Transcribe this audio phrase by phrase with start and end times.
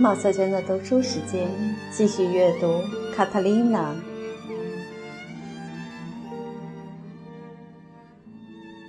[0.00, 1.46] 马赛娟的读书时间，
[1.90, 2.66] 继续阅读
[3.14, 3.92] 《卡塔琳娜》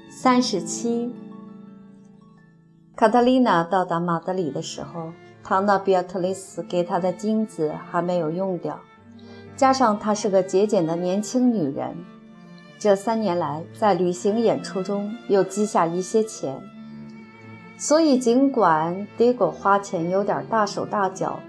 [0.09, 1.13] 三十七。
[2.95, 5.11] 卡塔琳娜到达马德里的时候，
[5.43, 8.79] 唐纳比亚特雷斯给她的金子还没有用掉，
[9.57, 11.93] 加上她是个节俭的年轻女人，
[12.79, 16.57] 这三年来在旅行演出中又积下一些钱。
[17.83, 21.39] 所以，尽管迪果花钱有点大手大脚，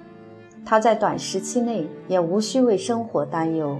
[0.64, 3.78] 他在短时期内也无需为生活担忧。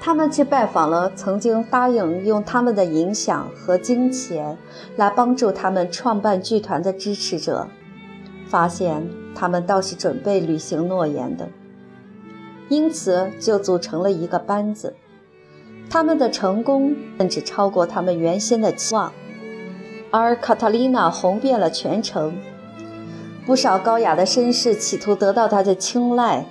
[0.00, 4.58] 他们去拜访了曾经答应用他们的影响和金钱
[4.96, 7.68] 来帮助他们创办剧团的支持者，
[8.48, 11.48] 发现他们倒是准备履行诺言的，
[12.68, 14.96] 因此就组成了一个班子。
[15.88, 19.12] 他们的成功甚至超过他们原先的期望。
[20.12, 22.34] 而卡塔琳娜红遍了全城，
[23.46, 26.44] 不少高雅的绅士企图得到她的青睐，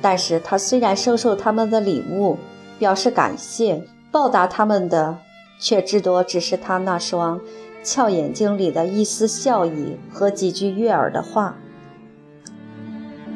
[0.00, 2.38] 但是她虽然收受他们的礼物，
[2.78, 5.18] 表示感谢，报答他们的
[5.58, 7.38] 却至多只是她那双
[7.82, 11.54] 俏眼睛里的一丝笑意和几句悦耳的话。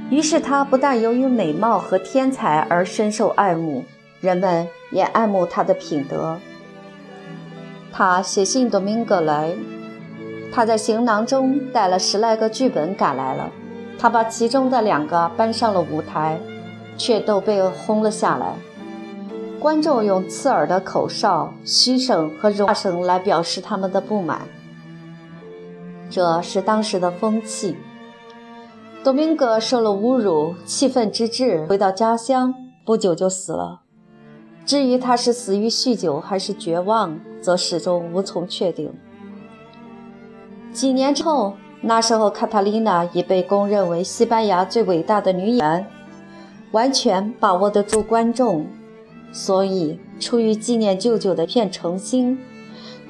[0.09, 3.85] 于是她不但由于美貌和天才而深受爱慕，
[4.23, 6.41] 人们也爱慕她的品德。
[7.93, 9.53] 他写信多明戈来，
[10.53, 13.51] 他在行囊中带了十来个剧本赶来了。
[13.99, 16.41] 他把其中的两个搬上了舞台，
[16.97, 18.55] 却都被轰了下来。
[19.59, 24.41] 观众用刺耳的口哨、嘘声和辱骂声来表示他们的不满。
[26.09, 27.77] 这是当时的风气。
[29.05, 32.55] 多明戈受了侮辱，气愤之至，回到家乡，
[32.87, 33.81] 不久就死了。
[34.71, 38.89] 至于他是死于酗酒还是绝望，则始终无从确定。
[40.73, 45.87] 几年之后，那时候卡塔琳娜已被公认为西班牙最伟大的女演员，
[46.71, 48.65] 完全把握得住观众，
[49.33, 52.39] 所以出于纪念舅舅的片诚心，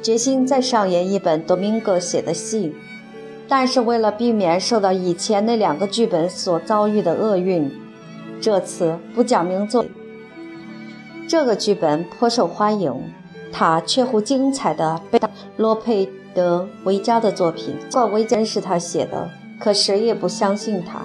[0.01, 2.75] 决心再上演一本多明戈写的戏。
[3.47, 7.71] 但是为了避免受到以前那两个剧本所遭遇的厄运，
[8.41, 9.85] 这次不讲名作。
[11.31, 12.93] 这个剧本颇受欢迎，
[13.53, 15.21] 他却乎精彩的被
[15.57, 19.31] 罗佩德维加的作品，怪维加是他写的，
[19.61, 21.03] 可谁也不相信他。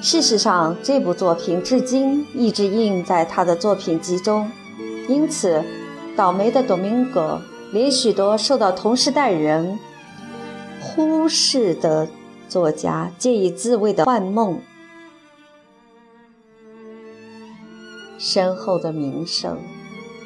[0.00, 4.50] 事实上，这部作品至今一直印在他的作品集中，
[5.10, 5.62] 因此，
[6.16, 7.38] 倒霉的多明戈
[7.74, 9.78] 连许多受到同时代人
[10.80, 12.08] 忽视的
[12.48, 14.58] 作家借以自慰的幻梦。
[18.18, 19.58] 身后的名声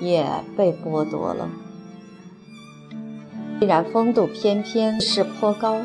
[0.00, 1.48] 也被剥夺了。
[3.58, 5.80] 虽然风度翩翩，是颇高，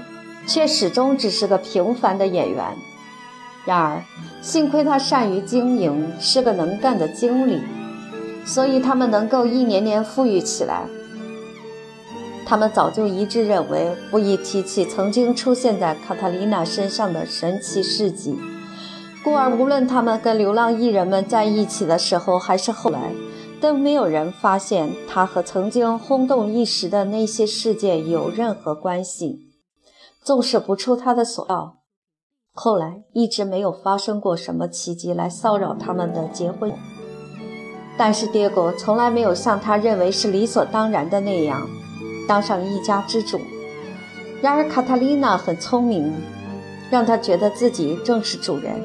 [0.48, 2.64] 却始终只是个平凡的演员。
[3.66, 4.04] 然而，
[4.42, 7.62] 幸亏他善于经营，是个能干的经理，
[8.46, 10.84] 所以他们能够一年年富裕起来。
[12.46, 18.38] 他们早就一致认为，不宜提起曾经出现在卡塔琳娜身上的神奇事迹。
[19.26, 23.12] 故而，无论他们跟流浪艺人们在一起的时候，还是后来，
[23.60, 29.50] 都没有人发现他和曾经轰动一时的那些事件有任何关系。
[30.24, 31.78] 纵使不出他的所料，
[32.54, 36.72] 后来一直没有发生过什么奇迹来骚扰他们的结婚。
[37.98, 41.68] 但是，爹狗从来没有像他认为是理所当然的那样
[42.28, 43.40] 当上一家之主。
[44.40, 46.14] 然而，卡塔琳娜很聪明，
[46.92, 48.80] 让他觉得自己正是主人。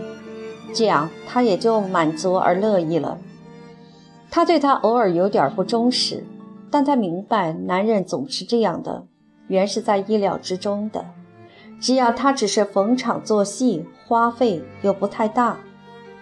[0.73, 3.19] 这样，他也就满足而乐意了。
[4.31, 6.25] 他对他偶尔有点不忠实，
[6.71, 9.05] 但他明白男人总是这样的，
[9.49, 11.05] 原是在意料之中的。
[11.81, 15.59] 只要他只是逢场作戏，花费又不太大，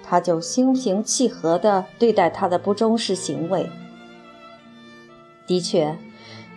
[0.03, 3.69] 他就心平气和地对待他的不忠实行为。
[5.47, 5.97] 的确，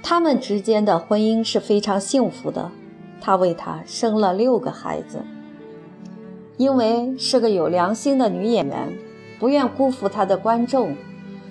[0.04, 2.71] 他们之间的婚姻是非常幸福的。
[3.19, 5.19] 他为他生了六个孩子。
[6.57, 8.94] 因为是个有良心的女演员，
[9.39, 10.95] 不愿辜负她的观众，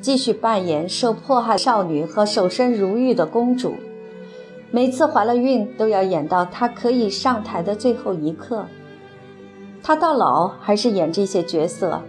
[0.01, 3.75] 继续扮演受迫害少女和守身如玉的公主。
[4.71, 8.67] 每次怀了孕，都要演到她可以上台的最后一刻。
[9.83, 12.03] 她到老还是演这些角色。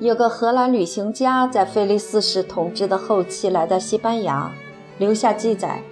[0.00, 4.50] 有个荷兰旅行家在菲利斯世统治的后期来到西班牙，
[4.98, 5.82] 留下记载，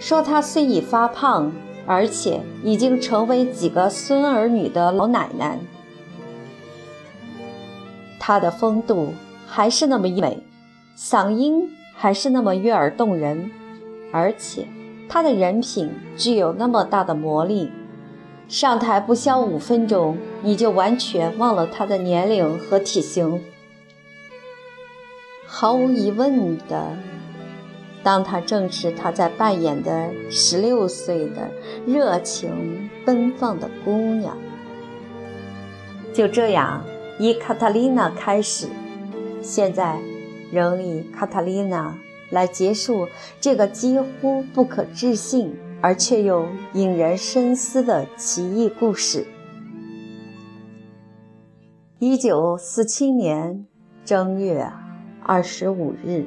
[0.00, 1.52] 说她虽已发胖，
[1.86, 5.58] 而且已经成为几个孙儿女的老奶奶。
[8.18, 9.14] 她的风度
[9.46, 10.42] 还是那么优美，
[10.96, 13.50] 嗓音还是那么悦耳动人，
[14.12, 14.66] 而且
[15.08, 17.70] 她的人品具有那么大的魔力。
[18.48, 23.42] 上台不消五分钟，你就完全忘了她的年龄和体型。
[25.46, 26.96] 毫无疑问的，
[28.04, 31.50] 当他正是他在扮演的十六岁的
[31.86, 34.36] 热情奔放的姑娘。
[36.12, 36.84] 就这样，
[37.18, 38.68] 以卡塔琳娜开始，
[39.40, 39.98] 现在
[40.52, 41.96] 仍以卡塔琳娜
[42.30, 43.08] 来结束
[43.40, 49.26] 这个几乎不可置信而却又引人深思的奇异故事。
[51.98, 53.66] 一九四七年
[54.04, 54.70] 正月
[55.22, 56.26] 二十五日。